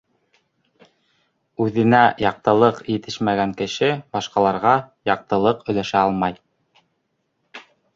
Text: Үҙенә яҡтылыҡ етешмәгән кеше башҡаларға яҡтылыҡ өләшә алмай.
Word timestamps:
Үҙенә 1.65 1.99
яҡтылыҡ 2.25 2.81
етешмәгән 2.95 3.55
кеше 3.63 3.93
башҡаларға 4.17 4.75
яҡтылыҡ 5.15 5.67
өләшә 5.71 6.05
алмай. 6.05 6.41